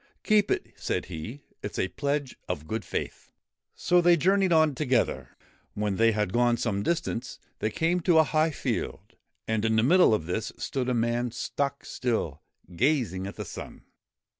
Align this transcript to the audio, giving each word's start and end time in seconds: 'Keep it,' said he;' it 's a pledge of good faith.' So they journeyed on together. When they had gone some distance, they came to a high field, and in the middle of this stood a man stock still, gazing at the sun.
'Keep 0.23 0.49
it,' 0.49 0.73
said 0.75 1.05
he;' 1.13 1.43
it 1.61 1.75
's 1.75 1.77
a 1.77 1.87
pledge 1.89 2.35
of 2.49 2.65
good 2.65 2.83
faith.' 2.83 3.31
So 3.75 4.01
they 4.01 4.17
journeyed 4.17 4.51
on 4.51 4.73
together. 4.73 5.37
When 5.75 5.97
they 5.97 6.11
had 6.11 6.33
gone 6.33 6.57
some 6.57 6.81
distance, 6.81 7.37
they 7.59 7.69
came 7.69 7.99
to 7.99 8.17
a 8.17 8.23
high 8.23 8.49
field, 8.49 9.13
and 9.47 9.63
in 9.63 9.75
the 9.75 9.83
middle 9.83 10.15
of 10.15 10.25
this 10.25 10.51
stood 10.57 10.89
a 10.89 10.95
man 10.95 11.29
stock 11.29 11.85
still, 11.85 12.41
gazing 12.75 13.27
at 13.27 13.35
the 13.35 13.45
sun. 13.45 13.83